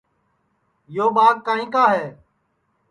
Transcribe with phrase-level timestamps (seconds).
[0.95, 2.05] یو ٻاگ کائیں کا ہے